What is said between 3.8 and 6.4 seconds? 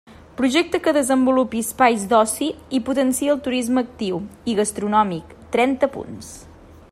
actiu i gastronòmic, trenta punts.